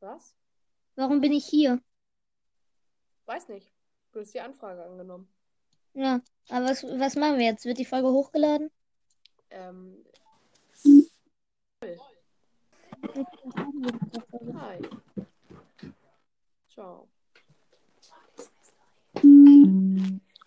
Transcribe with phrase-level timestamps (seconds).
[0.00, 0.34] Was?
[0.96, 1.80] Warum bin ich hier?
[3.26, 3.70] Weiß nicht.
[4.12, 5.28] Du hast die Anfrage angenommen.
[5.94, 7.64] Ja, aber was, was machen wir jetzt?
[7.64, 8.70] Wird die Folge hochgeladen?
[9.50, 10.04] Ähm.
[14.54, 14.80] Hi.
[16.68, 17.08] Ciao.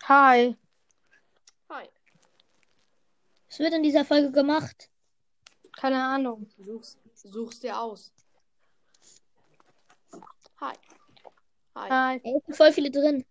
[0.08, 0.56] Hi.
[1.68, 1.88] Hi.
[3.48, 4.90] Was wird in dieser Folge gemacht?
[5.76, 6.48] Keine Ahnung.
[6.58, 8.12] Such's, such's dir aus.
[10.60, 10.74] Hi.
[11.74, 11.90] Hi.
[11.90, 12.20] Hi.
[12.22, 13.24] Ey, es sind voll viele drin.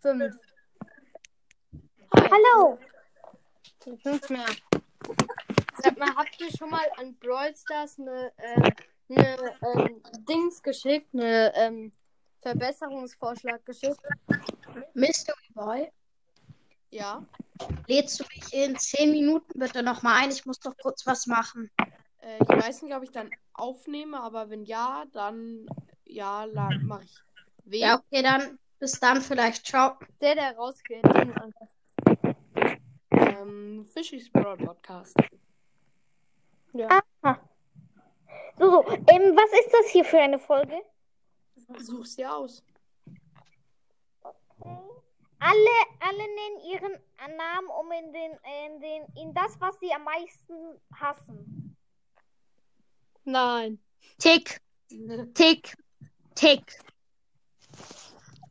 [0.00, 0.34] Fünf.
[2.16, 2.30] Hi.
[2.30, 2.78] Hallo.
[4.02, 4.46] Fünf mehr.
[5.84, 8.72] Sag mal, habt ihr schon mal an Brawl Stars eine, äh,
[9.10, 9.36] eine
[9.74, 11.08] ähm, Dings geschickt?
[11.12, 11.92] Eine ähm,
[12.40, 14.00] Verbesserungsvorschlag geschickt?
[14.94, 15.92] Mystery Boy,
[16.90, 17.22] Ja.
[17.86, 20.30] lädst du mich in 10 Minuten bitte nochmal ein?
[20.30, 21.70] Ich muss doch kurz was machen.
[22.22, 25.66] Äh, ich weiß nicht, ob ich dann aufnehme, aber wenn ja, dann
[26.06, 26.46] ja,
[26.82, 27.14] mache ich.
[27.64, 27.80] Wen?
[27.80, 29.66] Ja, okay, dann bis dann vielleicht.
[29.66, 29.98] Ciao.
[30.20, 31.04] Der, der rausgeht.
[33.10, 35.14] Ähm, Fishy's Broad Podcast.
[36.74, 37.00] Ja.
[37.22, 37.38] Ah.
[38.58, 38.84] So, so.
[38.88, 40.80] Ähm, was ist das hier für eine Folge?
[41.78, 42.62] Such's dir aus.
[45.38, 48.32] Alle, alle nennen ihren Namen um in den,
[48.64, 51.76] in den, in das, was sie am meisten hassen.
[53.24, 53.78] Nein.
[54.18, 54.60] Tick,
[55.34, 55.76] tick,
[56.34, 56.78] tick.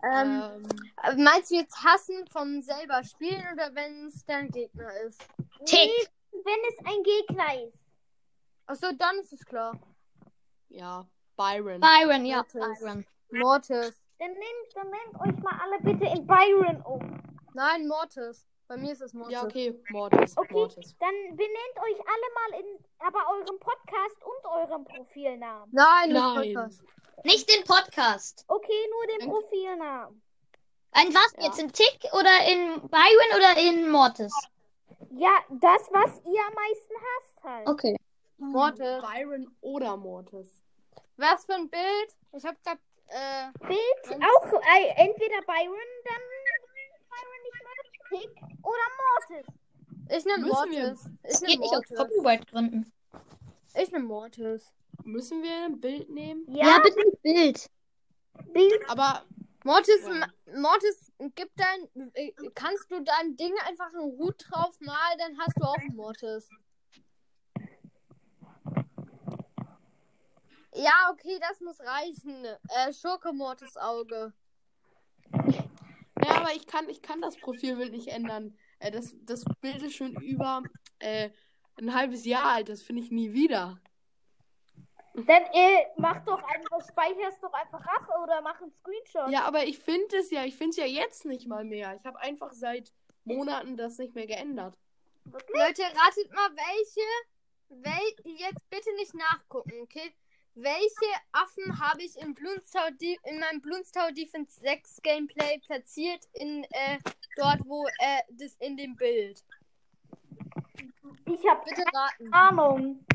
[0.03, 0.65] Ähm,
[1.03, 5.21] Ähm, meinst du jetzt hassen vom selber spielen oder wenn es dein Gegner ist?
[5.65, 5.89] Tick.
[5.89, 7.82] Nee, wenn es ein Gegner ist.
[8.65, 9.79] Achso, dann ist es klar.
[10.69, 11.79] ja, Byron.
[11.81, 12.79] Byron, ja, Mortis.
[12.79, 13.05] Byron.
[13.31, 13.99] Mortis.
[14.19, 17.21] Dann nennt, dann nennt euch mal alle bitte in Byron um.
[17.53, 18.47] Nein, Mortis.
[18.67, 19.33] Bei mir ist es Mortis.
[19.33, 20.37] Ja, okay, Mortis.
[20.37, 20.95] Okay, Mortis.
[20.99, 25.69] dann benennt euch alle mal in aber eurem Podcast und eurem Profilnamen.
[25.71, 26.53] Nein, nicht Nein.
[26.53, 26.83] Podcast.
[27.25, 28.45] Nicht den Podcast.
[28.47, 29.29] Okay, nur den.
[29.29, 30.21] Profilnamen.
[30.91, 31.43] Ein was Ja.
[31.45, 31.59] jetzt?
[31.59, 34.33] In Tick oder in Byron oder in Mortis?
[35.11, 37.67] Ja, das, was ihr am meisten hasst halt.
[37.67, 37.97] Okay.
[38.51, 39.01] Mortis.
[39.01, 40.61] Byron oder Mortis.
[41.17, 42.17] Was für ein Bild?
[42.35, 46.21] Ich hab grad, äh, Bild auch äh, entweder Byron, dann
[47.09, 49.53] Byron nicht mehr, Tick oder Mortis.
[50.17, 51.05] ich nehm Müssen wir- Mortis.
[51.23, 51.97] Ich Das nehm geht nicht aus Mortis.
[51.97, 52.93] Copyright-Gründen.
[53.75, 54.73] Ich nehm Mortis.
[55.03, 56.45] Müssen wir ein Bild nehmen?
[56.47, 57.69] Ja, Ja, bitte ein Bild.
[58.53, 58.89] Bild.
[58.89, 59.23] Aber
[59.63, 60.27] Mortis, Ja.
[60.59, 65.57] Mortis, gib dein, äh, kannst du dein Ding einfach einen Hut drauf malen, dann hast
[65.59, 66.49] du auch einen Mortis.
[70.75, 72.45] Ja, okay, das muss reichen.
[72.45, 74.33] Äh, Schurke Mortis Auge.
[76.23, 78.57] Ja, aber ich kann, ich kann das Profilbild nicht ändern.
[78.79, 80.63] Äh, das, das Bild ist schon über
[80.99, 81.29] äh,
[81.79, 82.69] ein halbes Jahr alt.
[82.69, 83.79] Das finde ich nie wieder.
[85.15, 89.29] Dann äh, mach doch einfach, speicherst doch einfach ab oder mach einen Screenshot.
[89.29, 91.95] Ja, aber ich finde es ja, ich finde es ja jetzt nicht mal mehr.
[91.95, 92.91] Ich habe einfach seit
[93.23, 94.75] Monaten das nicht mehr geändert.
[95.25, 100.13] Leute, ratet mal, welche, wel, jetzt bitte nicht nachgucken, okay?
[100.55, 106.99] Welche Affen habe ich Bloonstow De in meinem Bloonstow Defense 6 Gameplay platziert in äh,
[107.37, 109.43] dort, wo äh, das in dem Bild?
[111.25, 112.31] Ich habe Bitte raten.
[112.33, 113.05] Ahnung.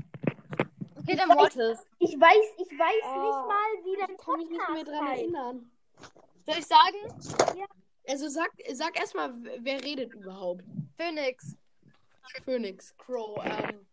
[0.97, 1.87] Okay, der Mortis.
[2.01, 5.09] Ich weiß, ich weiß Oh, nicht mal, wie dein Ich kann mich nicht mehr dran
[5.09, 5.23] heißt.
[5.23, 5.71] erinnern.
[6.45, 7.59] Soll ich sagen?
[8.09, 10.65] Also sag, sag erstmal, wer redet überhaupt?
[10.97, 11.57] Phoenix.
[12.45, 13.87] Phoenix, Crow, ähm.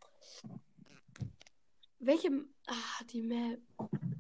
[2.00, 2.46] Welche.
[2.68, 3.60] Ah, die Map.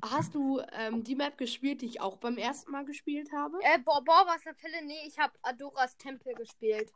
[0.03, 3.57] Hast du ähm, die Map gespielt, die ich auch beim ersten Mal gespielt habe?
[3.61, 4.85] Äh, boah, boah, was für Fälle?
[4.85, 6.91] Nee, ich habe Adoras Tempel gespielt.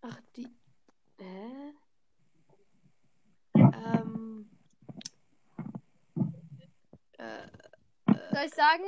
[0.00, 0.48] Ach, die.
[1.18, 1.72] Äh?
[3.54, 4.50] Ähm.
[7.18, 7.46] Äh,
[8.32, 8.84] Soll ich sagen?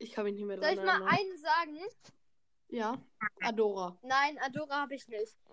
[0.00, 1.08] ich kann mich nicht mehr Soll dran ich mal erinnern.
[1.08, 1.78] einen sagen?
[2.68, 3.02] Ja,
[3.40, 3.98] Adora.
[4.02, 5.36] Nein, Adora habe ich nicht.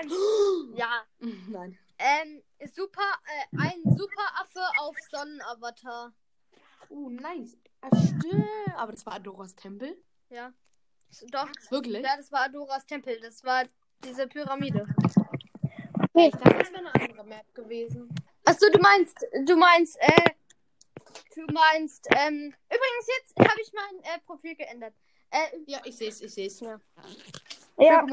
[0.00, 1.04] Ähm, ja.
[1.48, 1.78] Nein.
[1.98, 2.42] Ähm,
[2.74, 6.12] super, äh, ein Superaffe auf Sonnenavatar.
[6.88, 7.56] Oh, nice.
[7.80, 8.46] Ah, stimmt.
[8.76, 9.96] Aber das war Adoras Tempel?
[10.30, 10.52] Ja.
[11.30, 12.02] Doch, Wirklich?
[12.02, 13.20] ja, das war Adoras Tempel.
[13.20, 13.64] Das war
[14.04, 14.86] diese Pyramide.
[16.14, 18.08] Ja, ich dachte, das wäre eine andere Map gewesen.
[18.44, 20.30] Achso, du meinst, du meinst, äh,
[21.34, 24.94] du meinst, ähm, übrigens jetzt habe ich mein äh, Profil geändert.
[25.30, 26.60] Äh, Ja, ich sehe es, ich sehe es.
[26.60, 26.80] Ja.
[27.78, 28.06] Ja.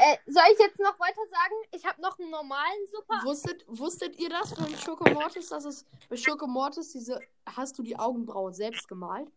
[0.00, 1.54] Äh, soll ich jetzt noch weiter sagen?
[1.72, 3.20] Ich habe noch einen normalen Super.
[3.24, 7.20] Wusstet, wusstet ihr das von Schokomortis, dass es bei Schokomortis diese.
[7.44, 9.28] Hast du die Augenbraue selbst gemalt?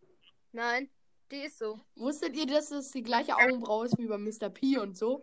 [0.52, 0.88] Nein,
[1.32, 1.80] die ist so.
[1.96, 4.50] Wusstet ihr, dass es die gleiche Augenbraue ist wie bei Mr.
[4.50, 5.20] P und so?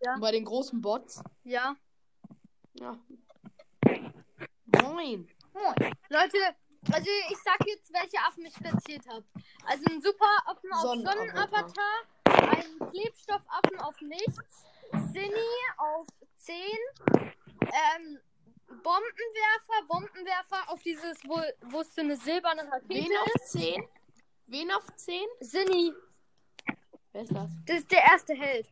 [0.00, 0.14] Ja.
[0.14, 1.22] Und bei den großen Bots?
[1.44, 1.76] Ja.
[2.80, 2.98] Ja.
[4.82, 5.28] Moin.
[6.08, 6.38] Leute,
[6.92, 9.24] also ich sag jetzt, welche Affen ich platziert habe.
[9.66, 11.68] Also ein Superaffen auf Sonnenavatar.
[11.68, 13.55] Sonnenavatar, ein Klebstoffaffen
[13.86, 14.64] auf nichts,
[15.12, 16.06] Cinny auf
[16.36, 16.54] 10,
[17.60, 18.18] ähm,
[18.82, 21.40] Bombenwerfer, Bombenwerfer auf dieses, wo,
[21.70, 23.18] wo es so eine silberne Rakete Wen ist.
[23.20, 23.88] auf 10?
[24.48, 25.20] Wen auf 10?
[25.42, 25.94] Cinny,
[27.12, 27.50] Wer ist das?
[27.66, 28.66] das ist der erste Held.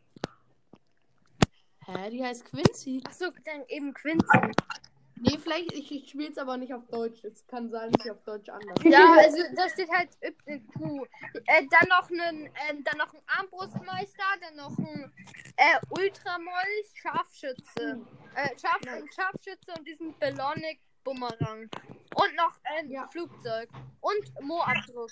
[1.86, 3.02] Hä, die heißt Quincy.
[3.06, 4.26] Achso, dann eben Quincy.
[5.16, 7.22] Nee, vielleicht, ich, ich spiele es aber nicht auf Deutsch.
[7.24, 8.74] Es kann sein, dass ich auf Deutsch anders.
[8.82, 11.06] Ja, also da steht halt YQ.
[11.46, 15.12] Äh, dann noch einen, ähm, dann noch ein Armbrustmeister, dann noch ein
[15.56, 18.00] äh, Ultramoll, Scharfschütze.
[18.34, 18.80] Äh, Scharf
[19.14, 21.68] Scharfschütze und diesen Ballonic Bumerang.
[22.16, 23.06] Und noch ein Ja.
[23.08, 23.68] Flugzeug.
[24.00, 25.10] Und Moabdruck.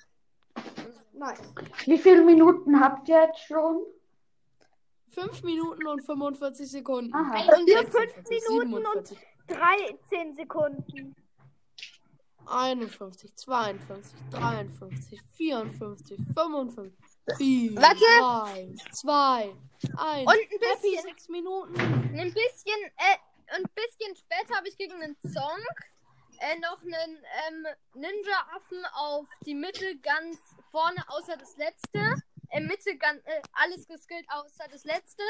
[1.13, 1.37] Nein.
[1.87, 3.83] Wie viele Minuten habt ihr jetzt schon?
[5.11, 7.15] 5 Minuten und 45 Sekunden.
[7.15, 7.55] Aha.
[7.55, 11.17] Und wir 46, Minuten und- 47, 13 Sekunden.
[12.47, 16.93] 51, 52, 53, 54, 55,
[17.39, 18.05] 4, Warte.
[18.05, 19.56] 3, 2, 1.
[19.87, 21.81] Und ein Happy bisschen, 6 Minuten.
[21.81, 25.59] ein bisschen, äh, ein bisschen später habe ich gegen einen Song
[26.43, 27.19] äh, noch einen
[27.49, 30.39] ähm, Ninja-Affen auf die Mitte ganz
[30.71, 32.17] vorne, außer das letzte.
[32.50, 35.23] Äh, Mitte ganz, äh, alles geskillt, außer das letzte.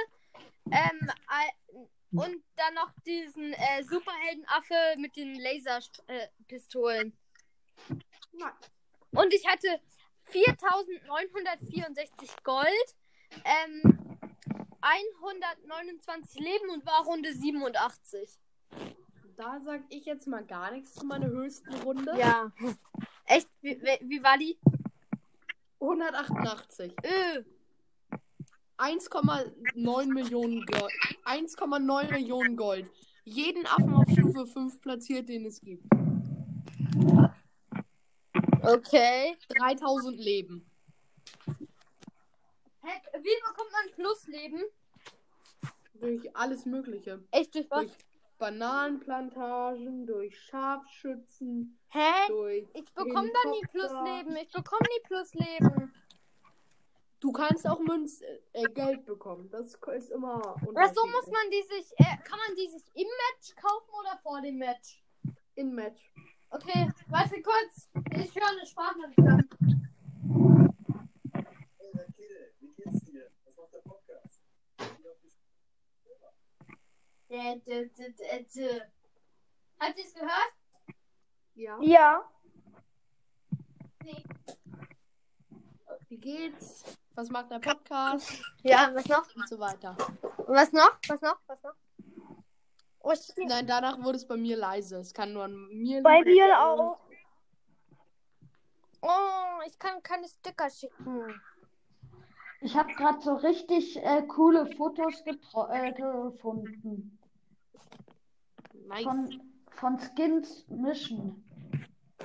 [0.70, 7.16] Ähm, äh, und dann noch diesen äh, Superheldenaffe mit den Laserpistolen.
[8.32, 8.52] Nein.
[9.12, 9.80] Und ich hatte
[10.24, 12.96] 4964 Gold,
[13.44, 14.18] ähm,
[14.80, 18.38] 129 Leben und war Runde 87.
[19.36, 22.12] Da sag ich jetzt mal gar nichts zu meiner höchsten Runde.
[22.18, 22.52] Ja.
[23.24, 23.48] Echt?
[23.60, 24.58] Wie, wie, wie war die?
[25.80, 26.92] 188.
[27.04, 27.44] Öh.
[28.82, 30.92] 1,9 Millionen Gold.
[31.24, 32.90] 1,9 Millionen Gold.
[33.24, 35.84] Jeden Affen auf Stufe 5 platziert, den es gibt.
[38.60, 39.36] Okay.
[39.56, 40.66] 3000 Leben.
[42.82, 44.62] Hä, wie bekommt man Plusleben?
[45.94, 47.22] Durch alles Mögliche.
[47.30, 47.86] Echt durch was?
[47.86, 47.96] Durch
[48.38, 52.26] Bananenplantagen, durch Scharfschützen, Hä?
[52.26, 52.66] durch.
[52.74, 53.60] Ich bekomme da nie.
[53.70, 54.34] Plusleben.
[54.34, 55.94] Ich bekomme nie Plusleben.
[57.22, 58.20] Du kannst auch Münz
[58.52, 59.48] äh, Geld bekommen.
[59.48, 60.56] Das ist immer.
[60.66, 61.92] Oder so muss man die sich.
[61.96, 65.00] Äh, kann man die sich im Match kaufen oder vor dem Match?
[65.54, 66.12] In Match.
[66.50, 67.88] Okay, warte kurz.
[68.10, 69.48] Ich höre eine Sprachnachricht an.
[71.32, 73.30] Hey, Rakete, wie geht's dir?
[73.44, 74.40] Was macht der Podcast?
[77.30, 78.90] Dä, dä, dä, dä, dä.
[79.78, 80.52] Habt ihr es gehört?
[81.54, 81.78] Ja.
[81.80, 82.28] Ja.
[86.08, 86.98] Wie geht's?
[87.14, 88.42] Was macht der Podcast?
[88.62, 89.26] Ja, was noch?
[89.36, 89.96] Und so weiter.
[90.46, 90.98] Was noch?
[91.08, 91.38] Was noch?
[91.46, 91.74] Was noch?
[93.00, 93.12] Oh,
[93.46, 94.98] Nein, danach wurde es bei mir leise.
[94.98, 96.98] Es kann nur an mir Bei mir auch.
[99.02, 101.40] oh, ich kann keine Sticker schicken.
[102.60, 107.18] Ich habe gerade so richtig äh, coole Fotos äh, gefunden.
[108.86, 109.02] Nice.
[109.02, 111.44] Von, von Skins Mission.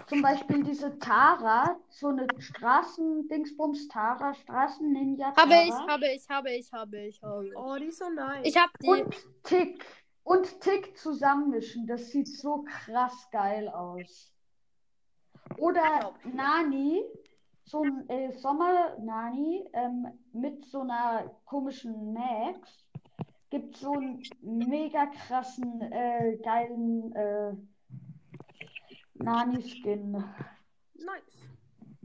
[0.05, 5.87] Zum Beispiel diese Tara, so eine Straßendingsbums Tara, Straßen-Ninja Habe ich, Tara.
[5.87, 7.55] habe ich, habe ich, habe ich, habe ich.
[7.55, 8.45] Oh, die ist so nice.
[8.45, 8.87] Ich habe die.
[8.87, 9.85] Und Tick.
[10.23, 11.87] Und Tick zusammenmischen.
[11.87, 14.33] Das sieht so krass geil aus.
[15.57, 17.03] Oder Nani,
[17.63, 22.85] so ein äh, Sommer-Nani ähm, mit so einer komischen Max.
[23.49, 27.53] Gibt so einen mega krassen, äh, geilen äh,
[29.19, 30.11] Nani-Skin.
[30.93, 31.47] nice.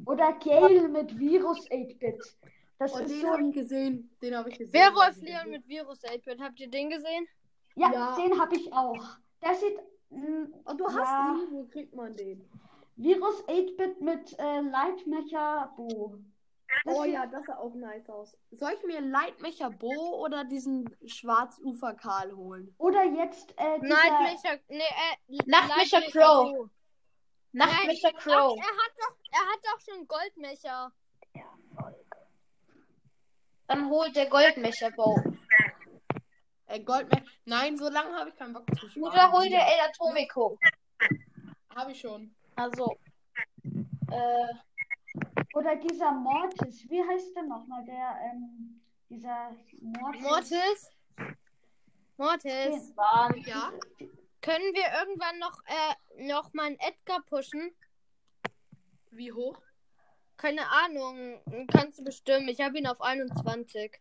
[0.07, 2.19] Oder Gale mit Virus 8-Bit.
[2.79, 4.11] Das Oh, ist den so habe ich gesehen.
[4.21, 4.73] Den habe ich gesehen.
[4.75, 6.41] Werwolf Leon mit Virus 8-Bit.
[6.41, 7.29] Habt ihr den gesehen?
[7.77, 8.17] Ja, Ja.
[8.17, 9.17] den habe ich auch.
[9.43, 9.79] Der sieht.
[10.11, 11.37] mh, Oh, du hast Ja.
[11.41, 11.53] ihn.
[11.53, 12.45] Wo kriegt man den?
[12.97, 16.19] Virus 8-Bit mit äh, Lightmecher Bo.
[16.85, 18.37] Das Oh ja, das sah auch nice aus.
[18.51, 22.75] Soll ich mir Lightmecher Bo oder diesen Schwarzufer Karl holen?
[22.79, 24.59] Oder jetzt äh, dieser, Nightmecher.
[24.69, 25.37] Nee, äh.
[25.47, 26.71] Nachtmecher Lightmecher Crow.
[27.53, 28.59] Nachtmecher Ach, Crow.
[28.59, 30.93] er hat doch, er hat doch schon Goldmecher.
[33.67, 35.23] Dann holt der Goldmecher Bow.
[36.67, 37.25] Äh, Goldmecher.
[37.45, 39.05] Nein, so lange habe ich keinen Bock zu spielen.
[39.07, 40.59] Oder holt der El Atomico.
[41.75, 42.35] Habe ich schon.
[42.57, 42.99] Also.
[44.11, 44.49] Äh,
[45.55, 46.89] oder dieser Mortis.
[46.89, 47.85] Wie heißt der nochmal?
[47.85, 50.23] Der, ähm, dieser Mortis.
[50.23, 50.91] Mortis.
[52.17, 53.73] Mortis, Ja?
[54.43, 57.75] Können wir irgendwann noch, äh, noch mal einen Edgar pushen?
[59.11, 59.61] Wie hoch?
[60.37, 61.41] Keine Ahnung.
[61.73, 62.49] Kannst du bestimmen.
[62.49, 63.99] Ich habe ihn auf 21.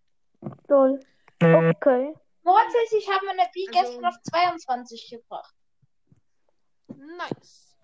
[0.67, 0.99] Lol.
[1.41, 2.13] Okay.
[2.43, 5.55] Mortis, ich habe meine Bi Also- gestern auf 22 gebracht.
[6.87, 7.77] Nice.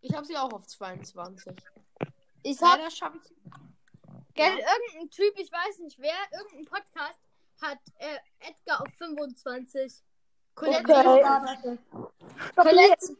[0.00, 1.54] Ich habe sie auch auf 22.
[2.42, 3.30] Ich habe Leider schaffe ich.
[4.34, 7.18] Gell, irgendein Typ, ich weiß nicht wer, irgendein Podcast
[7.60, 10.04] hat äh, Edgar auf 25.
[10.58, 11.78] Colette, Okay.
[12.56, 13.16] Colette,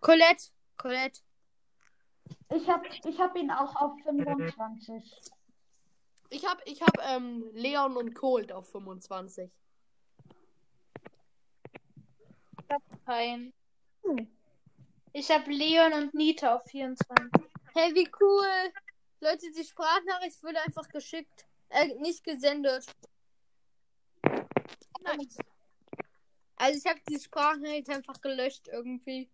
[0.00, 0.44] Colette,
[0.76, 1.20] Colette.
[2.54, 5.20] Ich habe ich hab ihn auch auf 25.
[6.28, 9.50] Ich habe ich hab, ähm, Leon und Colt auf 25.
[13.06, 13.52] Kein.
[15.12, 17.30] Ich habe Leon und Nita auf 24.
[17.74, 18.72] Hey, wie cool.
[19.20, 21.46] Leute, die Sprachnachricht wurde einfach geschickt.
[21.70, 22.84] Äh, nicht gesendet.
[25.02, 25.38] Nice.
[26.56, 29.30] Also ich habe die Sprachnachricht einfach gelöscht irgendwie.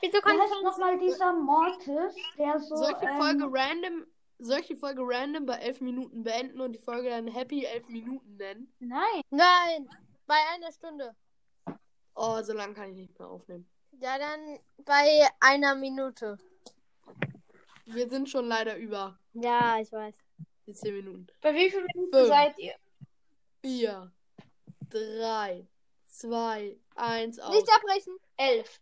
[0.00, 2.76] Wieso Wie kann ich nochmal dieser Mortis, der so.
[2.76, 4.06] Solche ähm, Folge random,
[4.38, 8.72] solche Folge random bei 11 Minuten beenden und die Folge dann Happy 11 Minuten nennen.
[8.80, 9.22] Nein.
[9.30, 9.88] Nein,
[10.26, 11.14] bei einer Stunde.
[12.14, 13.68] Oh, so lange kann ich nicht mehr aufnehmen.
[13.92, 16.38] Ja, dann bei einer Minute.
[17.84, 20.14] Wir sind schon leider über Ja, ich weiß.
[20.66, 21.26] die 10 Minuten.
[21.40, 22.28] Bei wie vielen Minuten Fünf.
[22.28, 22.74] seid ihr?
[23.62, 24.10] 4,
[24.90, 25.66] 3,
[26.10, 27.54] 2, 1 aus.
[27.54, 28.14] Nicht abbrechen.
[28.36, 28.80] Elf.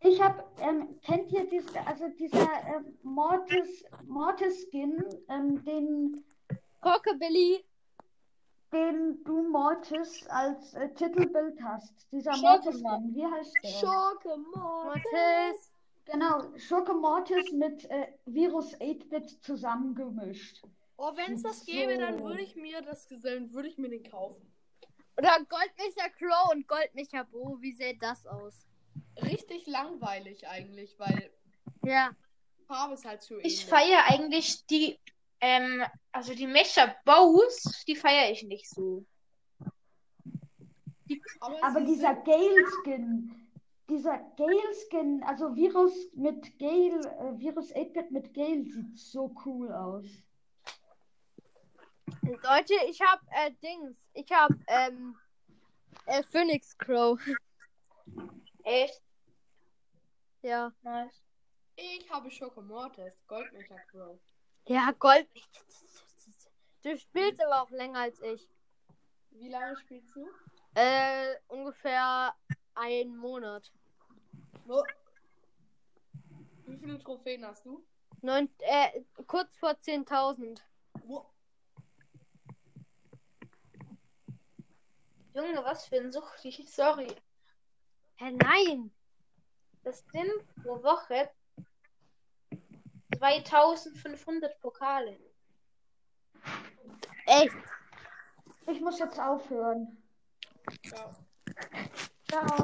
[0.00, 6.24] Ich habe, ähm, kennt ihr diese, also dieser ähm, Mortis, Mortis Skin, ähm, den,
[6.84, 7.64] Rockabilly.
[8.72, 12.06] den du Mortis als äh, Titelbild hast?
[12.12, 13.68] Dieser Schurke Mortis Skin, wie heißt der?
[13.68, 15.72] Schurke, Mortis.
[16.04, 20.62] Genau, Schurke Mortis mit äh, Virus 8-Bit zusammengemischt.
[20.98, 22.24] Oh, wenn es das gäbe, dann So.
[22.24, 24.50] würde ich mir das, dann würde ich mir den kaufen.
[25.18, 27.56] Oder Goldmecher Crow und Goldmecher Bo.
[27.60, 28.66] Wie sähe das aus?
[29.22, 31.30] Richtig langweilig eigentlich, weil
[31.84, 32.10] Ja.
[32.66, 34.98] Farbe ist halt zu Ich feiere eigentlich die,
[35.40, 39.04] ähm, also die Mecha-Bows, die feiere ich nicht so.
[41.40, 43.48] Aber, Aber sie dieser sind- Gale Skin,
[43.88, 49.70] dieser Gale Skin, also Virus mit Gale, äh, Virus 8-Bit mit Gale sieht so cool
[49.72, 50.06] aus.
[52.22, 54.08] Leute, ich hab äh, Dings.
[54.14, 55.16] Ich hab ähm,
[56.06, 57.20] äh, Phoenix Crow.
[58.64, 59.02] Echt?
[60.42, 60.72] Ja.
[60.82, 61.22] Nice.
[61.76, 64.18] Ich habe Schurke Mortis, Goldmecher Crow.
[64.66, 65.28] Ja, Gold.
[66.82, 68.48] Du spielst aber auch länger als ich.
[69.30, 70.28] Wie lange spielst du?
[70.74, 72.34] Äh, ungefähr
[72.74, 73.72] einen Monat.
[74.64, 74.82] Wo?
[76.66, 77.84] Wie viele Trophäen hast du?
[78.22, 80.60] Neun, äh, kurz vor 10.000.
[81.04, 81.26] Wo?
[85.36, 86.50] Junge, was für ein Suchti.
[86.66, 87.14] Sorry.
[88.16, 88.90] Hä, nein.
[89.84, 91.30] Das sind pro Woche
[93.18, 95.18] 2500 Pokale.
[97.26, 97.54] Echt?
[98.66, 100.02] Ich muss jetzt aufhören.
[100.84, 101.10] Ja.
[102.30, 102.62] Ja, Tag.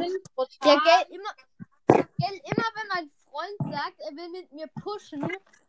[0.60, 1.34] gell, immer,
[1.86, 5.20] gell, immer wenn mein Freund sagt, er will mit mir pushen,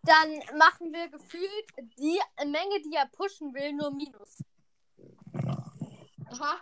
[0.03, 1.67] dann machen wir gefühlt
[1.97, 4.43] die Menge, die er pushen will, nur Minus.
[6.31, 6.59] Aha.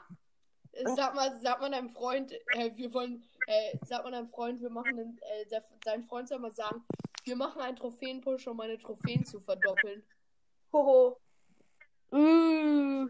[0.73, 4.61] Äh, Sag mal, sag mal deinem Freund, äh, wir wollen, äh, sag mal deinem Freund,
[4.61, 6.83] wir machen einen, äh, der, dein Freund soll mal sagen,
[7.25, 10.01] wir machen einen Trophäenpush, um meine Trophäen zu verdoppeln.
[10.71, 11.17] Hoho.
[12.11, 13.07] Mm.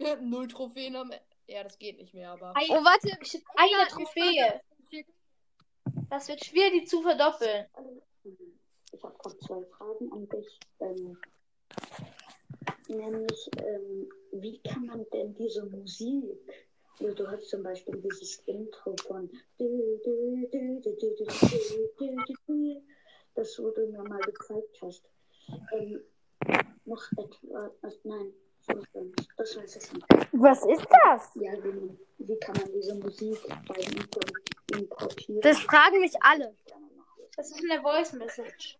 [0.20, 2.56] Null Trophäen am E- Ja, das geht nicht mehr, aber.
[2.56, 3.08] Ein, Oh, warte.
[3.20, 4.60] ich eine Ja, Trophäe.
[6.10, 7.66] Das wird schwer, die zu verdoppeln.
[8.92, 10.58] Ich habe noch zwei Fragen an dich.
[10.80, 11.18] Ähm,
[12.88, 16.24] nämlich, ähm, wie kann man denn diese Musik,
[17.00, 19.30] also du hast zum Beispiel dieses Intro von
[23.34, 25.04] das, wo du mir mal gezeigt hast,
[25.72, 26.02] ähm,
[26.84, 28.32] noch etwas, nein,
[29.36, 30.06] das weiß ich nicht.
[30.32, 31.30] Was ist das?
[31.36, 35.40] Ja, wie, wie kann man diese Musik beim Importieren?
[35.42, 36.54] Das fragen mich alle.
[37.36, 38.78] Das ist eine Voice Message.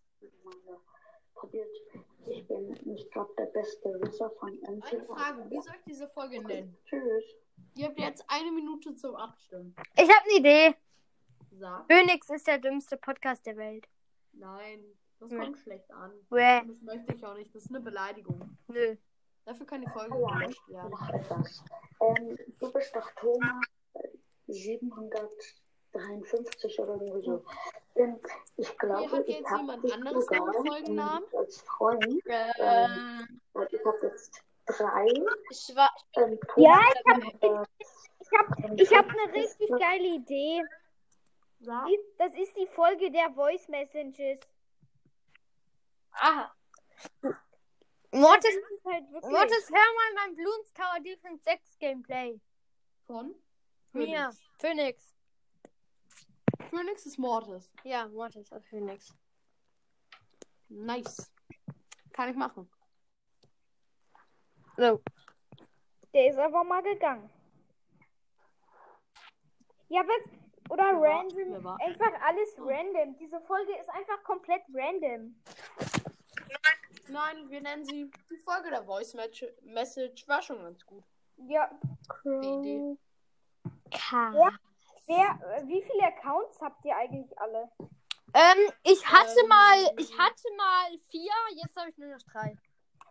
[1.33, 1.69] probiert.
[2.27, 4.81] Ich bin nicht gerade der beste Wisser von Eine.
[5.05, 6.77] Frage, wie soll ich diese Folge nennen?
[6.85, 7.23] Tschüss.
[7.79, 9.73] Ihr habt jetzt eine Minute zum Abstimmen.
[9.95, 10.75] Ich habe eine Idee.
[11.51, 11.85] Sag.
[11.89, 13.87] Phoenix ist der dümmste Podcast der Welt.
[14.33, 14.83] Nein,
[15.21, 16.11] das kommt schlecht an.
[16.29, 16.59] Bäh.
[16.67, 17.55] Das möchte ich auch nicht.
[17.55, 18.57] Das ist eine Beleidigung.
[18.67, 18.97] Nö.
[19.45, 20.89] Dafür kann die Folge gelöscht werden.
[20.89, 21.63] Noch etwas.
[22.01, 24.09] Ähm, du bist doch Thomas äh,
[24.47, 27.45] 753 oder irgendwie so.
[27.95, 28.19] Ähm,
[28.57, 31.23] ich glaube, Hier hat ich jetzt habe jemand anderes sogar einen Folgennamen?
[31.37, 32.05] als Freund.
[32.25, 34.43] Ähm, Weil ich habe jetzt
[34.77, 35.07] drei.
[35.49, 35.89] Ich war.
[36.17, 37.23] Ähm, Ja, ich hab,
[38.21, 40.63] ich hab, ich hab eine richtig geile Idee.
[41.59, 44.39] Die- Das ist die Folge der Voice Messages.
[46.11, 46.53] Aha.
[48.11, 49.09] Mortis, ist halt.
[49.11, 52.39] Mortis, hör mal mein Bloons Tower Defense 6 Gameplay.
[53.05, 53.35] Von?
[53.93, 54.31] Mir.
[54.59, 55.13] Phoenix.
[56.69, 57.71] Phoenix ist Mortis.
[57.83, 59.13] Ja, Mortis auf Phoenix.
[60.69, 61.31] Nice.
[62.13, 62.69] Kann ich machen.
[64.79, 65.01] So.
[66.13, 67.29] Der ist aber mal gegangen.
[69.89, 70.31] Ja, was?
[70.69, 71.51] Oder Wer war- random.
[71.51, 73.17] wer war- Einfach alles random.
[73.17, 75.35] Diese Folge ist einfach komplett random.
[77.09, 80.25] Nein, wir nennen sie die Folge der Voice Match Message.
[80.29, 81.03] War schon ganz gut.
[81.35, 81.69] Ja.
[82.23, 82.97] Idee.
[84.11, 84.49] Ja.
[85.07, 87.69] Wer, äh, wie viele Accounts habt ihr eigentlich alle?
[88.33, 92.55] Ähm, ich hatte Ähm, mal, ich hatte mal vier, jetzt habe ich nur noch drei.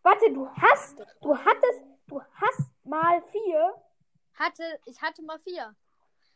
[0.09, 3.75] Warte, du hast, du hattest, du hast mal vier.
[4.33, 5.77] Hatte, ich hatte mal vier.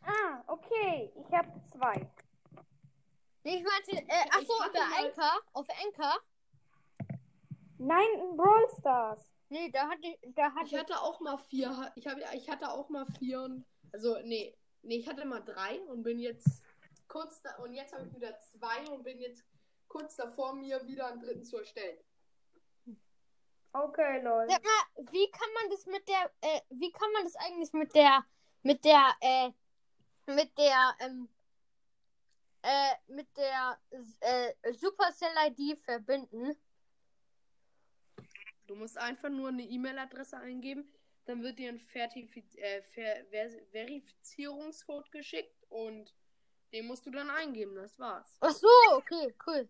[0.03, 1.11] Ah, okay.
[1.17, 2.07] Ich habe zwei.
[3.45, 6.19] Nee, ich meinte, äh, achso, Ich auf Anker, auf Anker.
[7.79, 9.33] Nein, in Brawl Stars.
[9.49, 11.91] Nee, da hatte ich, da hatte Ich hatte auch mal vier.
[11.97, 13.65] Ich, hab, ich hatte auch mal vier und.
[13.91, 14.55] Also, nee.
[14.83, 16.63] Nee, ich hatte mal drei und bin jetzt
[17.09, 17.57] kurz da.
[17.57, 19.47] Und jetzt habe ich wieder zwei und bin jetzt
[19.89, 21.97] kurz davor, mir wieder einen dritten zu erstellen.
[23.75, 24.53] Okay, Leute.
[24.53, 27.95] Sag mal, wie kann man das mit der, äh, wie kann man das eigentlich mit
[27.95, 28.25] der,
[28.63, 29.51] mit der, äh,
[30.27, 31.29] mit der, ähm,
[32.63, 33.79] äh, mit der,
[34.21, 36.55] äh, Supercell ID verbinden?
[38.67, 40.93] Du musst einfach nur eine E-Mail-Adresse eingeben.
[41.25, 46.15] Dann wird dir ein Vertifiz äh, Ver Ver Verifizierungscode geschickt und
[46.73, 47.75] den musst du dann eingeben.
[47.77, 48.37] Das war's.
[48.41, 49.69] Ach so, okay, cool.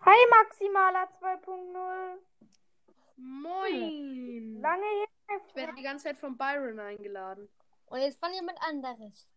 [0.00, 2.18] Hi, Maximaler 2.0.
[3.16, 4.60] Moin!
[4.60, 5.06] Lange her.
[5.48, 7.48] Ich werde die ganze Zeit von Byron eingeladen.
[7.86, 9.28] Und jetzt von jemand anderes.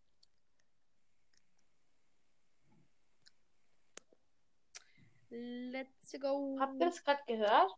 [5.29, 6.57] Let's go.
[6.60, 7.71] Habt ihr das gerade gehört?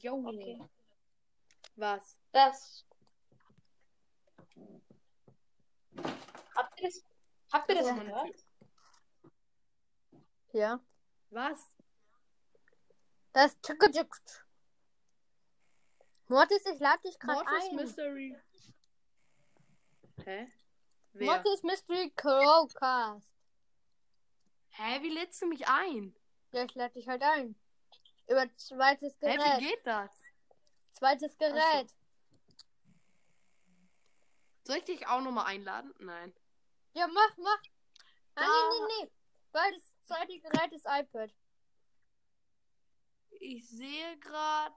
[0.00, 0.22] Jo.
[0.26, 0.60] Okay.
[1.76, 2.16] Was?
[2.32, 2.86] Das.
[6.54, 7.04] Habt ihr das,
[7.52, 7.94] habt ihr das Ja.
[7.94, 8.44] gehört?
[10.52, 10.80] Ja.
[11.30, 11.58] Was?
[13.32, 14.16] Das Tschukutschuk.
[16.28, 17.76] Mortis, ich lade dich gerade Mortis ein.
[17.76, 18.36] Mystery.
[20.24, 20.48] Hä?
[21.12, 21.26] Wer?
[21.26, 23.28] Mortis Mystery Crowcast.
[24.70, 26.14] Hä, wie lädst du mich ein?
[26.52, 27.54] Ja, ich lade dich halt ein.
[28.28, 29.60] Über zweites Hä, Gerät.
[29.60, 30.10] wie geht das?
[30.92, 31.92] Zweites Gerät.
[34.64, 35.92] Soll ich dich auch nochmal einladen?
[35.98, 36.32] Nein.
[36.94, 37.62] Ja, mach, mach.
[38.36, 39.10] Ah, Da- nee, nee, nee.
[39.52, 41.30] Weil das zweite Gerät ist iPad.
[43.30, 44.74] Ich sehe gerade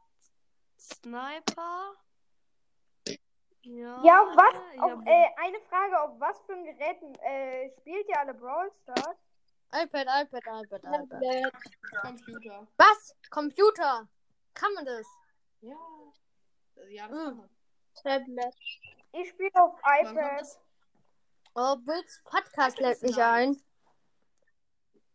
[0.77, 1.93] Sniper.
[3.61, 4.01] Ja.
[4.03, 4.73] Ja, auf was?
[4.73, 8.71] ich Auf, äh, eine Frage, auf was für ein Gerät äh, spielt ihr alle Brawl
[8.83, 9.17] Stars?
[9.73, 11.53] iPad, iPad, iPad, iPad.
[12.01, 12.67] Computer.
[12.77, 13.15] Was?
[13.29, 14.07] Computer.
[14.53, 15.05] Kann man das?
[15.61, 15.75] Ja.
[16.89, 17.49] Ja, das man.
[18.01, 18.55] Tablet.
[19.11, 20.45] Ich spiele auf iPad.
[21.55, 23.61] Oh, Bulls Podcast lädt mich ein.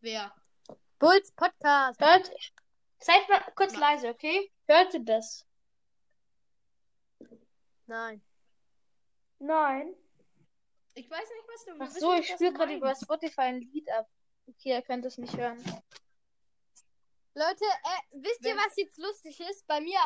[0.03, 0.35] Wer?
[0.99, 2.01] Bulls Podcast.
[2.01, 2.29] Hört.
[2.99, 3.79] Seid mal kurz Na.
[3.79, 4.51] leise, okay?
[4.67, 5.47] Hört ihr das?
[7.87, 8.21] Nein.
[9.39, 9.95] Nein.
[10.95, 13.05] Ich weiß nicht, was du Ach wissen so, ich spiele gerade über meinst.
[13.05, 14.09] Spotify ein Lied ab.
[14.49, 15.59] Okay, ihr könnt es nicht hören.
[17.35, 19.67] Leute, äh, wisst ihr, was jetzt lustig ist?
[19.69, 20.01] Bei mir,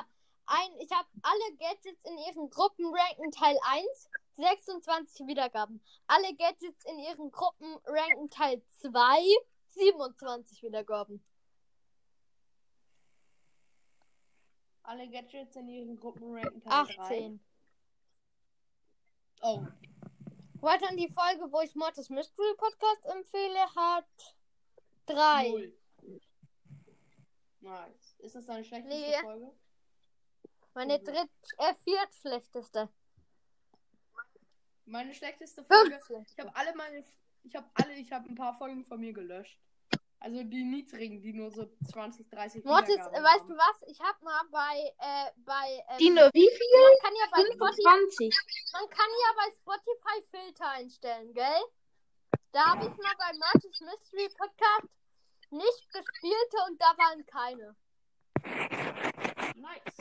[0.45, 5.83] ein, ich habe alle Gadgets in ihren Gruppen ranken Teil 1, 26 Wiedergaben.
[6.07, 9.25] Alle Gadgets in ihren Gruppen ranken Teil 2,
[9.77, 11.23] 27 Wiedergaben.
[14.83, 16.99] Alle Gadgets in ihren Gruppen ranken Teil 3.
[17.03, 17.41] 18.
[19.43, 19.67] Oh,
[20.61, 24.35] Weiter an die Folge, wo ich Mortis Mystery Podcast empfehle, hat
[25.07, 25.49] 3.
[25.51, 25.79] null.
[27.61, 28.15] Nice.
[28.19, 29.21] Ist das deine schlechteste Nee.
[29.23, 29.53] Folge?
[30.75, 32.89] Meine dritt, äh, viertschlechteste.
[34.87, 35.99] Meine schlechteste Folge.
[36.01, 36.31] Fünf.
[36.31, 37.05] Ich habe alle meine.
[37.43, 39.61] Ich habe alle, ich habe ein paar Folgen von mir gelöscht.
[40.19, 43.49] Also die niedrigen, die nur so 20, 30 Mortis, Wiedergaben äh, weißt haben.
[43.49, 43.89] du was?
[43.89, 46.83] Ich habe mal bei, äh, bei, ähm, Dino, wie viel?
[46.83, 48.35] man kann ja bei Spotify 25.
[48.73, 51.63] Man kann ja bei Spotify Filter einstellen, gell?
[52.53, 54.89] Da habe ich mal bei Martis Mystery Podcast
[55.51, 57.77] nicht gespielte und da waren keine.
[59.57, 59.97] Nice.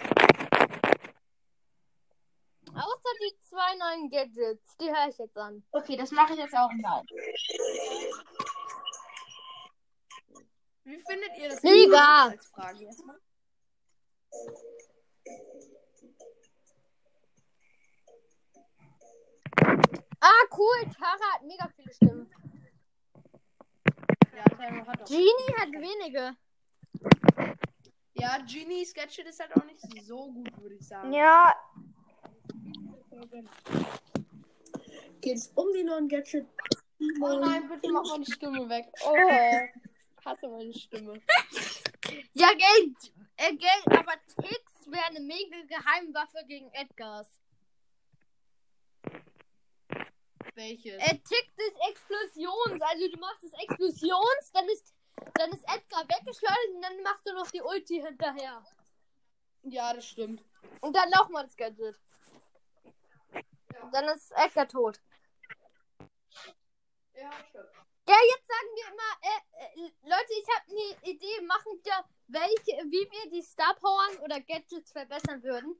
[2.73, 4.77] Außer die zwei neuen Gadgets.
[4.77, 5.63] Die höre ich jetzt an.
[5.71, 7.03] Okay, das mache ich jetzt auch mal.
[10.85, 11.63] Wie findet ihr das?
[11.63, 12.27] Mega.
[12.29, 13.19] Als Frage erstmal.
[20.21, 20.89] Ah, cool.
[20.97, 22.31] Tara hat mega viele Stimmen.
[24.35, 25.07] Ja, Tara hat auch.
[25.07, 26.35] Genie hat wenige.
[28.13, 31.11] Ja, Genies Gadget ist halt auch nicht so gut, würde ich sagen.
[31.13, 31.53] Ja,
[35.21, 36.45] Geht's um die neuen Gadget?
[37.21, 38.85] Oh nein, bitte mach meine Stimme weg.
[39.03, 39.15] Oh,
[40.25, 41.21] hasse meine Stimme.
[42.33, 43.13] Ja, Geld.
[43.37, 47.39] Äh, Geld, aber Tix wäre eine mega Geheimwaffe gegen Edgars.
[50.53, 51.01] Welches?
[51.01, 52.81] Er tickt des Explosions.
[52.81, 54.93] Also du machst des Explosions, dann ist,
[55.33, 58.63] dann ist Edgar weggeschleudert und dann machst du noch die Ulti hinterher.
[59.63, 60.43] Ja, das stimmt.
[60.81, 61.99] Und dann nochmal das Gadget.
[63.81, 65.01] Und dann ist Edgar tot.
[67.15, 67.84] Ja, stimmt.
[68.07, 71.41] Ja, jetzt sagen wir immer, äh, äh, Leute, ich habe eine Idee.
[71.41, 75.79] Machen wir, welche, wie wir die Star Powern oder Gadgets verbessern würden.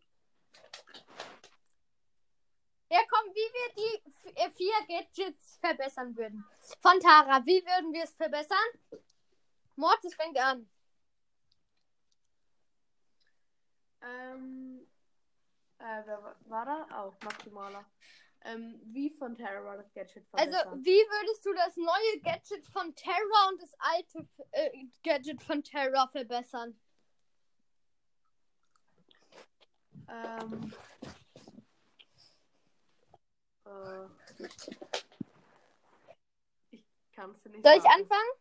[2.90, 6.44] Ja, komm, wie wir die äh, vier Gadgets verbessern würden.
[6.82, 8.58] Von Tara, wie würden wir es verbessern?
[9.76, 10.68] Mortis fängt an.
[14.02, 14.88] Ähm,
[15.78, 17.02] äh, wer war, da?
[17.02, 17.86] Auch maximaler.
[18.48, 20.86] Ähm, wie von Terra das Gadget Also, verbessern?
[20.86, 26.08] wie würdest du das neue Gadget von Terra und das alte äh, Gadget von Terra
[26.10, 26.80] verbessern?
[30.08, 30.72] Ähm,
[33.66, 34.06] äh,
[36.70, 38.02] ich kann es nicht Soll ich sagen.
[38.02, 38.32] anfangen?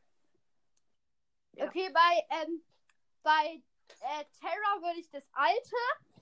[1.52, 1.66] Ja.
[1.66, 2.62] Okay, bei, ähm,
[3.22, 3.62] bei
[4.00, 5.76] äh, Terra würde ich das alte,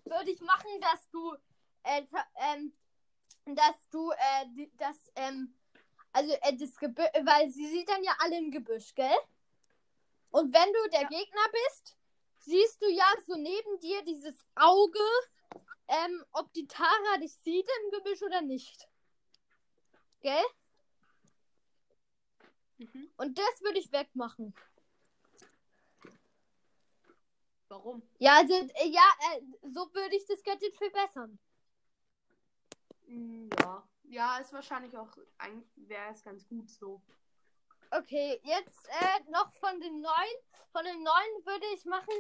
[0.04, 1.34] würde ich machen, dass du,
[1.82, 2.72] äh, ähm,
[3.46, 5.54] dass du, äh, die, das, ähm,
[6.12, 9.16] also äh, das Gebüsch, weil sie sieht dann ja alle im Gebüsch, gell?
[10.30, 11.96] Und wenn du der Gegner bist,
[12.38, 14.98] siehst du ja so neben dir dieses Auge,
[15.88, 18.88] ähm, ob die Tara dich sieht im Gebüsch oder nicht.
[20.20, 20.44] Gell?
[22.78, 23.10] Mhm.
[23.16, 24.54] Und das würde ich wegmachen.
[27.68, 28.02] Warum?
[28.18, 29.02] Ja, also, äh, ja,
[29.32, 31.38] äh, so würde ich das Gadget verbessern.
[33.06, 33.86] Mm, Ja.
[34.04, 37.00] Ja, ist wahrscheinlich auch, eigentlich wäre es ganz gut so.
[37.90, 40.36] Okay, jetzt äh, noch von den neuen.
[40.70, 42.14] Von den neuen würde ich machen,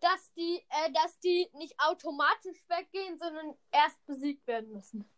[0.00, 5.08] dass die, äh, dass die nicht automatisch weggehen, sondern erst besiegt werden müssen.